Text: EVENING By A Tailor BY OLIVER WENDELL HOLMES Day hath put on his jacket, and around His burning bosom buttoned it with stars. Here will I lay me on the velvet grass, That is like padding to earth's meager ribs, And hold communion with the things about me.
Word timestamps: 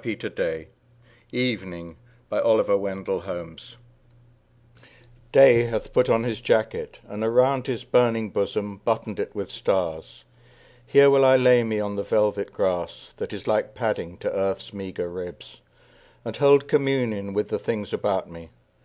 EVENING 0.00 0.68
By 1.32 1.34
A 1.34 1.56
Tailor 1.56 1.96
BY 2.28 2.40
OLIVER 2.50 2.76
WENDELL 2.78 3.20
HOLMES 3.22 3.78
Day 5.32 5.64
hath 5.64 5.92
put 5.92 6.08
on 6.08 6.22
his 6.22 6.40
jacket, 6.40 7.00
and 7.08 7.24
around 7.24 7.66
His 7.66 7.82
burning 7.82 8.30
bosom 8.30 8.76
buttoned 8.84 9.18
it 9.18 9.34
with 9.34 9.50
stars. 9.50 10.24
Here 10.86 11.10
will 11.10 11.24
I 11.24 11.34
lay 11.36 11.64
me 11.64 11.80
on 11.80 11.96
the 11.96 12.04
velvet 12.04 12.52
grass, 12.52 13.12
That 13.16 13.32
is 13.32 13.48
like 13.48 13.74
padding 13.74 14.18
to 14.18 14.30
earth's 14.32 14.72
meager 14.72 15.08
ribs, 15.08 15.62
And 16.24 16.36
hold 16.36 16.68
communion 16.68 17.32
with 17.34 17.48
the 17.48 17.58
things 17.58 17.92
about 17.92 18.30
me. 18.30 18.50